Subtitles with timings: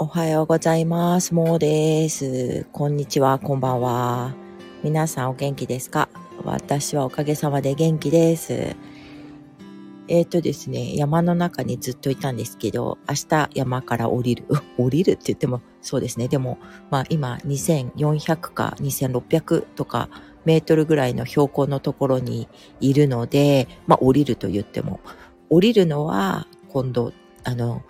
[0.00, 1.34] おはようございます。
[1.34, 2.68] もうです。
[2.70, 4.32] こんにちは、こんばんは。
[4.84, 6.08] 皆さんお元気ですか？
[6.44, 8.76] 私はおかげさまで元気です。
[10.06, 14.44] えっ、とですね、山の中にずっといたんですけど、明日山から降りる。
[14.78, 16.28] 降りるって言ってもそうですね。
[16.28, 16.58] でも、
[16.90, 20.08] まあ今2400か2600とか
[20.44, 22.46] メートルぐらいの標高のところに
[22.80, 25.00] いるので、まあ降りると言っても、
[25.50, 27.82] 降りるのは今度、あの、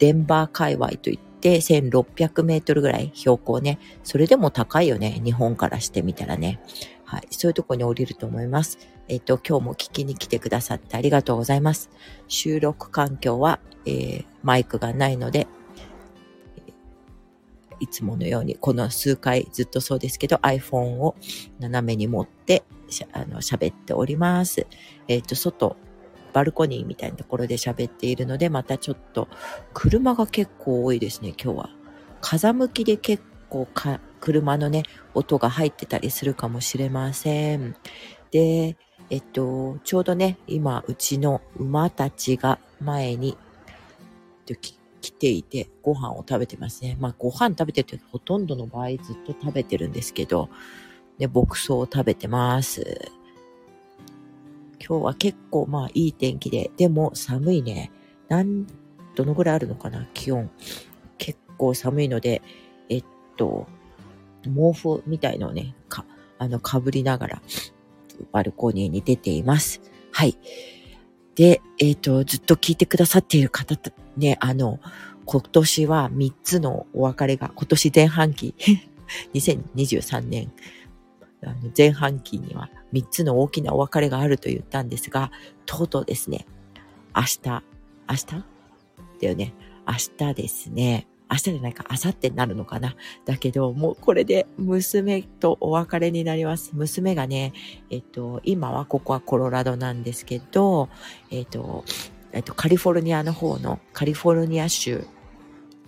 [0.00, 3.78] デンバー界隈といって1600メートルぐらい標高ね。
[4.02, 5.20] それでも高いよね。
[5.24, 6.60] 日本からしてみたらね。
[7.04, 7.28] はい。
[7.30, 8.78] そういうとこに降りると思います。
[9.08, 11.90] えっ、と、今日も聞きに来てくださってありがとうございます。
[12.28, 15.46] 収録環境は、えーマイクがないので、
[17.80, 21.16] いつものように、この数回ずっとそうですけど、iPhone を
[21.60, 22.62] 斜めに持って、
[23.12, 24.66] あの、喋っております。
[25.08, 25.76] えっ、と、外、
[26.34, 29.28] バルコニーみたいなところで喋っているので、またちょっと、
[29.72, 31.70] 車が結構多いですね、今日は。
[32.20, 34.82] 風向きで結構か、車のね、
[35.14, 37.76] 音が入ってたりするかもしれません。
[38.32, 38.76] で、
[39.10, 43.38] えっと、ちょうどね、今、うちの馬たちが前に、
[45.00, 46.96] 来ていて、ご飯を食べてますね。
[46.98, 50.48] まあ、ご飯食べてるとほとんどの場合ずっと食べてるんですけど、
[51.18, 53.12] ね、牧草を食べてます。
[54.86, 57.90] 今日は結構まあいい天気で、でも寒いね。
[58.28, 58.66] なん、
[59.14, 60.50] どのぐらいあるのかな気温。
[61.16, 62.42] 結構寒いので、
[62.90, 63.04] えっ
[63.38, 63.66] と、
[64.42, 66.04] 毛布みたいのをね、か、
[66.38, 67.42] あの、被りながら、
[68.30, 69.80] バルコニーに出ています。
[70.12, 70.36] はい。
[71.34, 74.80] で、えっ、と、ずっと聞いてくださっている方と、ね、あの、
[75.24, 78.54] 今年は3つのお別れが、今年前半期、
[79.32, 80.52] 2023年、
[81.76, 85.30] 前半期には3つの大きなお別れがあると言ったんですが、
[85.66, 86.46] とうとうですね、
[87.14, 87.40] 明日、
[88.08, 88.26] 明日？
[89.20, 89.54] だよね。
[89.86, 91.06] 明日ですね。
[91.30, 92.94] 明日じゃないか、明後日になるのかな。
[93.24, 96.70] だけど、もうこれで娘とお別れになります。
[96.74, 97.52] 娘がね、
[97.90, 100.88] えっと、今はここはコロラドなんですけど、
[101.30, 101.84] えっと、
[102.32, 105.06] えっと、カリフォルニアの方の、カリフォルニア州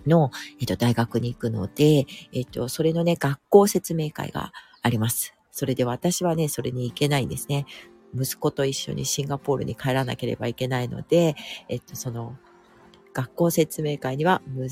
[0.05, 4.51] の、えっと、大学に行くので、えっと、それのね、学校説明会が
[4.81, 5.36] あります。
[5.57, 7.65] それで私はね、それに行けないんですね。
[8.13, 11.35] 息子と一緒にシンガポールに帰らなければいけないので、
[11.67, 12.37] えっと、その、
[13.11, 14.67] 学校説明会には、む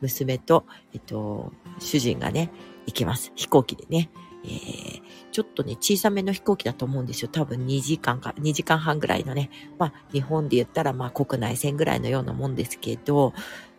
[0.00, 2.50] 娘と、えっと、主人がね、
[2.86, 3.30] 行きます。
[3.36, 4.10] 飛行機でね。
[4.44, 7.28] えー、ちょっとね、小さめの飛行機だと思うんですよ。
[7.28, 9.50] 多分2時間か、2時間半ぐらいのね。
[9.78, 13.32] まあ、日本で言ったら、まあ、国内線ぐらいのようなもんですけど、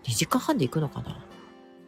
[0.06, 1.10] 2時間半で行くのかな？
[1.10, 1.18] ま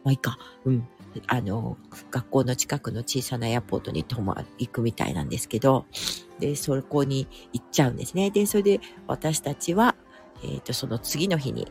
[0.08, 0.38] あ、いいか。
[0.66, 0.86] うん。
[1.26, 1.76] あの、
[2.10, 5.86] 学校の近くの小さなエアポートに泊ま、行くみたいなんですけど、
[6.38, 8.30] で、そこに行っちゃうんですね。
[8.30, 9.96] で、それで私たちは、
[10.44, 11.70] えっ、と、その次の日に、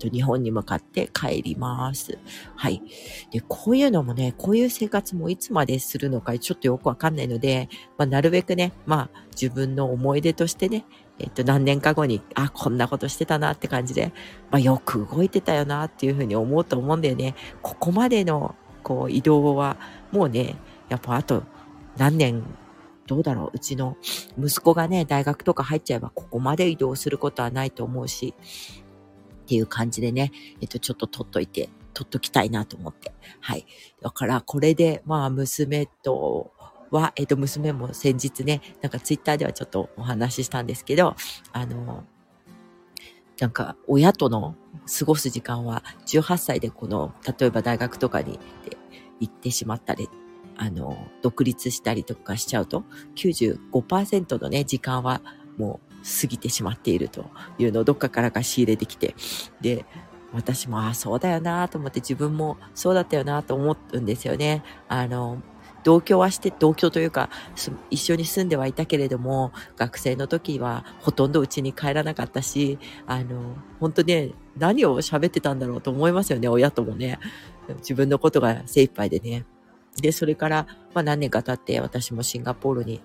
[0.00, 2.18] 日本に向かって帰ります。
[2.54, 2.80] はい。
[3.32, 10.84] で、こういうのもね、こういう生活もいつまでするのかちょっとよくわかんないので、まあ、なるべくね、まあ、自分の思い出としてね、
[11.18, 14.12] えっと、何年か後に、あ、こんなことしてたなって感じで、
[14.50, 17.34] まあ、よく動いてたよなっていうふうに思うと思うんだよね。
[17.62, 19.76] ここまでの、こう、移動は、
[20.12, 20.56] もうね、
[20.88, 21.42] やっぱあと
[21.98, 22.44] 何年、
[23.06, 23.96] どうだろう、うちの
[24.38, 28.34] 息子がね、大学とか入っちゃえば、ここまで移動することはないと思うし、
[29.42, 30.30] っていう感じでね、
[30.60, 33.12] えっと、ちょっと取っといて、取っときたいなと思って。
[33.40, 33.66] はい。
[34.00, 36.52] だから、これで、まあ、娘と
[36.90, 41.16] は、えっと、娘も先日ね、なんかツイッターではちょっとお話ししたんですけど、
[41.52, 42.04] あの、
[43.40, 44.56] なんか、親との
[44.98, 48.38] 過ごす時間は、18歳でこの、例えば大学とかに
[49.20, 50.08] 行ってしまったり、
[50.56, 52.84] あの、独立したりとかしちゃうと、
[53.14, 55.22] 95%のね、時間は
[55.56, 59.14] もう過ぎてしまっているというのをどっかからか仕入れてきて、
[59.60, 59.84] で、
[60.32, 64.62] 私も、ああ、そうだよなと思って自分もそうだったよなと思うんですよね。
[64.88, 65.42] あの、
[65.84, 67.30] 同居はして、同居というか、
[67.90, 77.18] 一緒に住んではいたけれども、学生の時はほとんど家に帰らなかったし、あの、本当ね、何を喋ってたんだろうと思いますよね、親ともね。
[77.78, 79.44] 自分のことが精一杯でね。
[80.00, 83.00] で、それから、まあ何年か経って私もシンガポールに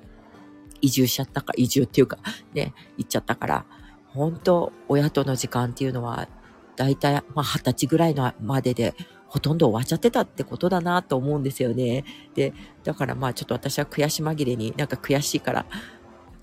[0.81, 2.17] 移住しちゃったか、移住っていうか、
[2.53, 3.65] ね、行っちゃったから、
[4.07, 6.27] 本当親との時間っていうのは、
[6.75, 8.95] だいたい、まあ二十歳ぐらいのまでで、
[9.33, 12.05] ほとんど終わっちゃってたってことだなと思うんですよね。
[12.35, 12.53] で、
[12.83, 15.65] だからまあちょっと私は悔し紛れになんか悔しいから、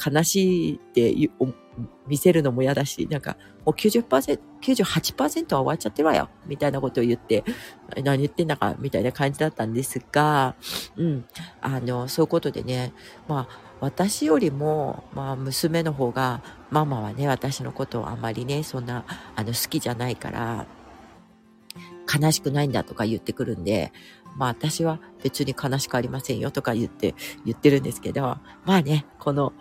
[0.05, 1.15] 悲しいって
[2.09, 7.45] 見せるのも嫌だし、なんかもう90%、98%は終わっちゃってるわよ、みたいなことを言って、
[8.03, 10.57] 何言ってんだか、みたいな感じだったんですが、
[10.97, 11.25] うん、
[11.61, 12.93] あの、そういうことでね、
[13.29, 19.05] まあ、私よりも、まあ、娘の方が、ママはね、私のことをあまりね、そんな、
[19.37, 20.67] あの、好きじゃないから、
[22.19, 23.93] 悲しくないんだとか言ってくるんで、
[24.37, 27.15] まあ私は別に悲しくありませんよとか言って、
[27.45, 28.23] 言ってるんですけど、
[28.65, 29.53] まあね、この、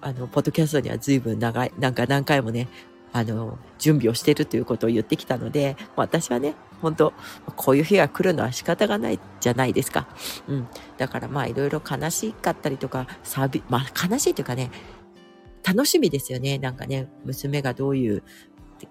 [0.00, 2.68] あの、ポッドキャストには随分長い、なんか何回もね、
[3.12, 7.12] あの、準備をしてるということを言ってきたので、私はね、本当
[7.56, 10.06] こういう日が来るのは仕方がないじゃないですか。
[10.48, 10.68] うん。
[10.98, 14.70] だからまあいろいろ悲しかったりとか、サビ、まあ悲しいというかね、
[15.66, 16.58] 楽しみですよね。
[16.58, 18.22] なんかね、娘がどういう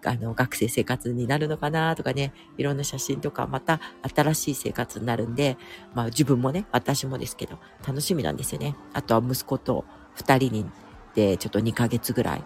[0.04, 3.80] あの、学生生活になるのかなとかね、いろんな写真とか、また
[4.16, 5.58] 新しい生活になるんで、
[5.94, 8.76] まあ自分もね、私もですけど、楽しみなんですよね。
[8.94, 9.86] あとは息子と
[10.16, 10.72] 二人
[11.14, 12.44] で、ちょっと2ヶ月ぐらい、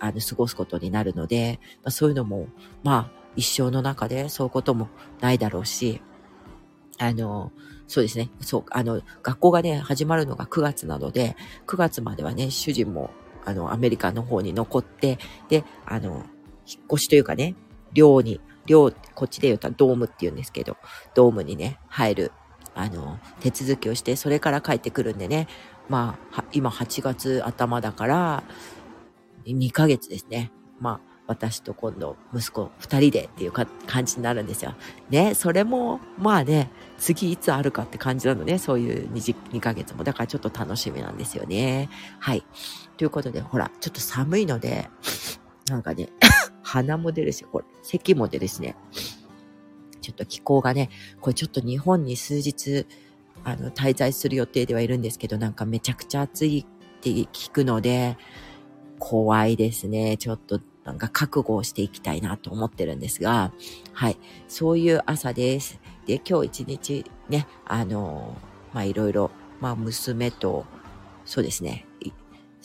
[0.00, 2.48] あの、過ごすことになるので、まあ、そういうのも、
[2.82, 4.88] まあ、一生の中でそういうことも
[5.20, 6.00] ないだろうし、
[6.98, 7.52] あの、
[7.86, 8.30] そうですね。
[8.40, 13.10] そう、あの、学校がね、始まるのが9月なので、9月まではね、主人も、
[13.44, 15.18] あの、アメリカの方に残って、
[15.48, 16.24] で、あの、
[16.66, 17.54] 引っ越しというかね、
[17.92, 20.76] 寮に、寮、こっちで言うとドームって言うんですけど、
[21.14, 22.32] ドームにね、入る、
[22.74, 25.48] あの、手続きをして、それから帰ってくるんでね、
[25.88, 28.42] まあ、今8月頭だから、
[29.46, 30.50] 2ヶ月ですね。
[30.80, 34.74] まあ、私と今度息子2人でっていうか感じになるんですよ。
[35.10, 40.04] ね、それも、まあね、次いつあるかって感じなのね、そういう 2, 2ヶ月も。
[40.04, 41.88] だからちょっと楽しみなんですよね。
[42.18, 42.44] はい。
[42.96, 44.90] ということで、ほら、ちょっと寒いので、
[45.68, 46.10] なんかね、
[46.64, 48.74] 鼻も出るし、これ、咳も出るしね。
[50.00, 50.90] ちょっと気候がね、
[51.20, 52.86] これちょっと日本に数日、
[53.44, 58.16] あの、滞在する予定ではいるんですけど、なんかめちゃくちゃ暑いって聞くので、
[58.98, 60.16] 怖いですね。
[60.16, 63.52] ちょっとなんか覚悟をしていきたいなと思ってるんですが、
[63.92, 64.16] はい。
[64.48, 65.78] そういう朝です。
[66.06, 68.36] で、今日一日ね、あの、
[68.72, 69.30] まあ、いろいろ、
[69.60, 70.66] まあ、娘と、
[71.24, 71.86] そうですね、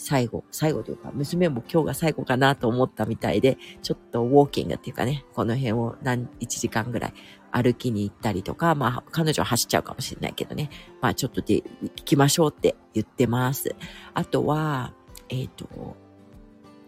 [0.02, 7.14] 最後、最後というか、娘も今日が最後かなと思ったみたいで、ちょっとウォーキングっていうかね、この辺を何、1時間ぐらい
[7.52, 10.70] 歩きに行ったりとか、まあ、彼女は走っちゃうかもしれないけどね、
[11.02, 13.76] まあ、ちょっとで行きましょうって言ってます。
[14.14, 14.94] あとは、
[15.28, 15.98] えっ、ー、と、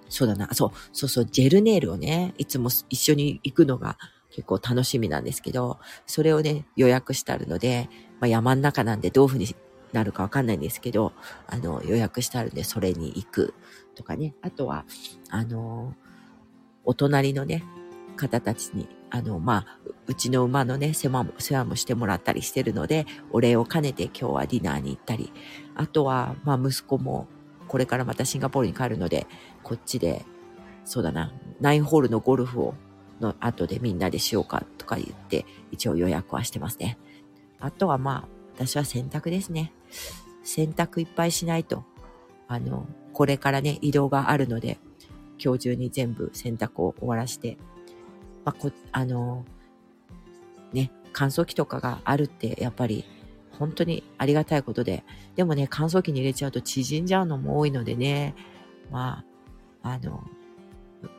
[0.07, 3.97] そうだな、そう、そうそう、ジェルネイルをね、いつも一緒に行くのが
[4.29, 7.89] 結構楽しみなんですけど、それをね、予約してあるので、
[8.21, 9.53] まあ、山ん中なんでどういうふうに
[9.93, 11.13] なるかわかんないんですけど、
[11.47, 13.53] あの、予約してあるんで、それに行く
[13.95, 14.35] とかね。
[14.41, 14.85] あとは、
[15.29, 15.93] あの、
[16.83, 17.63] お隣のね、
[18.15, 19.77] 方たちに、あの、まあ、
[20.07, 25.31] うちの馬のね、世話も、世話もしてもらったりしてるので、お礼を兼ねて今日はディナーに行ったり、
[25.75, 27.27] あとは、まあ、息子も、
[27.67, 29.27] これからまたシンガポールに帰るので、
[29.63, 30.25] こっちで、
[30.85, 32.73] そうだな、9ホールのゴルフを、
[33.19, 36.97] の後でみんなでしようかとか言って、一応予約はしてますね。
[37.59, 39.71] あとはまあ、私は洗濯ですね。
[40.43, 41.83] 洗濯いっぱいしないと、
[42.47, 44.77] あの、これからね、移動があるので、
[45.43, 47.57] 今日中に全部洗濯を終わらして、
[48.45, 49.45] まあ、こ、あの、
[50.73, 53.05] ね、乾燥機とかがあるって、やっぱり、
[53.59, 55.03] 本当にありがたいことで、
[55.35, 58.33] でもね、乾燥機に入れちゃうと縮んじゃうのも多いのでね、
[58.91, 59.23] ま
[59.83, 60.23] あ、あの、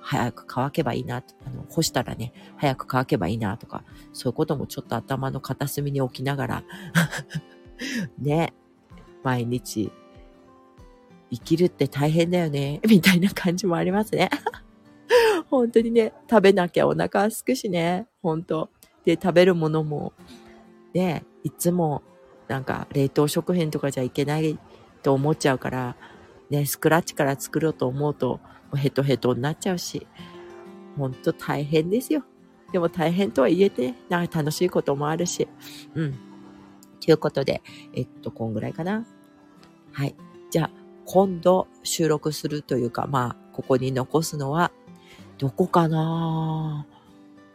[0.00, 6.64] 早く乾けばいいな、あの、干したらね、早く乾けばいいなとか、そういうこともちょっと頭の片隅に置きながら
[8.18, 8.52] ね、
[9.22, 9.90] 毎日、
[11.30, 14.30] 生きるって大変だよね、 みたいな感じもありますね。
[15.50, 18.70] 本当にね、食べなきゃお腹すくしね、本当
[19.04, 20.12] で、食べるものも、
[20.94, 22.02] ね、いつも、
[22.48, 24.58] なんか、冷凍食品とかじゃいけない
[25.02, 25.96] と思っちゃうから、
[26.50, 28.40] ね、スクラッチから作ろうと思うと、
[28.74, 30.06] ヘトヘトになっちゃうし、
[30.96, 32.24] ほんと大変ですよ。
[32.72, 35.48] でも大変とは言えて、なんか楽しいこともあるし、
[35.94, 36.31] うん。
[37.04, 37.62] ということで、
[37.94, 39.04] えっと、こんぐらいかな。
[39.92, 40.14] はい。
[40.50, 40.70] じゃあ、
[41.04, 44.70] 今度収録するというか、まあ、ここに残すのは、
[45.38, 46.86] どこかな？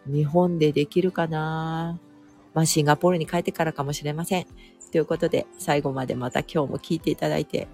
[0.06, 1.98] 日本でできるかな？
[2.54, 4.48] まあ、シンガポールに帰ってからかもしれません。
[4.92, 7.68] ということで、最後までまた今日も聞いていただいて、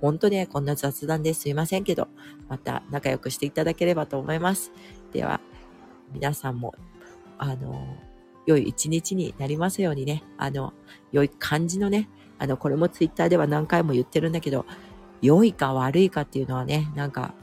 [0.00, 2.08] 本当ね、こんな雑談ですいませんけど、
[2.48, 4.72] また仲良くしていただければと思います。
[5.12, 5.40] では、
[6.12, 6.74] 皆さんも、
[7.36, 7.86] あの、
[8.46, 10.72] 良い一日になりますようにね、あの、
[11.12, 12.08] 良い感じのね、
[12.38, 14.66] あの、これもツイッターでは何回も言ってるんだけど、
[15.20, 17.34] 良いか悪いかっていうのはね、なんか、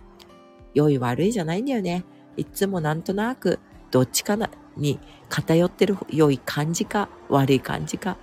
[0.74, 2.04] 良い悪いじゃないんだよね。
[2.36, 3.60] いつもなんとなく、
[3.92, 8.18] どっちかな、に偏ってる良い感じか、悪い感じか、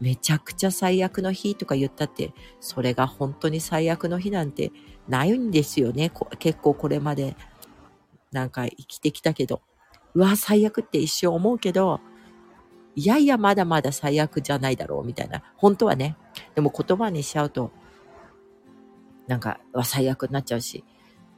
[0.00, 4.70] めちゃくちゃ最悪の日とか言ったって、それが本当に最悪の日なんて
[5.08, 6.12] ないんですよね。
[6.38, 7.36] 結構これまで、
[8.32, 9.62] なんか生きてきたけど。
[10.14, 12.00] うわ、最悪って一瞬思うけど、
[12.96, 15.42] いやいや、まだまだ最悪じゃないだろう、みたいな。
[15.56, 16.16] 本当はね。
[16.54, 17.72] でも言葉にしちゃうと、
[19.26, 20.84] なんか、は最悪になっちゃうし。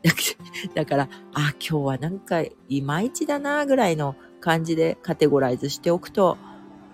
[0.75, 6.37] だから、あ、今日はなんか、いまいちだな、ぐらいの感じでカテゴライズしておくと、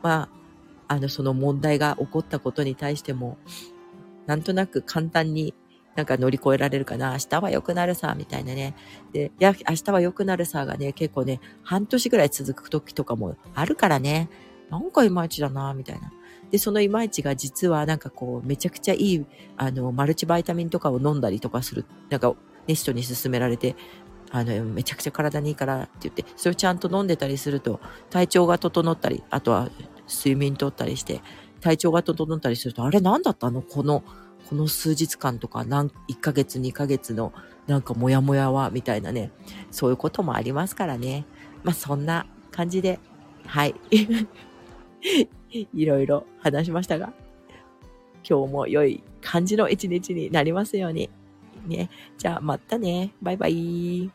[0.03, 0.29] ま
[0.89, 3.39] あ、あの、その問題が起こったことに対しても、
[4.27, 5.55] なんとなく簡単に
[5.95, 8.75] なんか乗り越えられるかな明日は良くなるさ、みたいなね。
[9.13, 14.31] で、や、明日は良くなるさがね、結構ね、半年ぐらい続く時とかもあるからね。
[14.71, 16.11] なんかいまいちだな、みたいな。
[16.51, 22.35] で、そのいまいちが実はなんかこう、めちゃくちゃいい、あの、マルチバイタミンとかを飲んだりとかする、なんか、
[22.67, 23.77] ネストに勧められて、
[24.31, 29.69] あの、めちゃくちゃ体にいいからって言って、それをちゃんと飲んでたりすると、体調が整ったり、あとは
[30.09, 31.21] 睡眠とったりして、
[31.61, 33.61] 体調が整ったりすると、あれ何だったの？
[33.63, 34.03] この、
[34.53, 37.33] この数日間とか、何、1ヶ月、2ヶ月の、
[37.67, 39.31] なんかモヤモヤは、みたいなね、
[39.71, 41.25] そういうこともありますからね。
[41.65, 43.01] まあ、そんな感じで、
[43.47, 43.75] はい。
[45.73, 47.15] いろいろ話しましたが、
[48.29, 51.09] 今日も良い感じの一日になりますように。
[51.67, 51.89] ね。
[52.19, 53.15] じゃあ、またね。
[53.23, 54.11] バイバイ。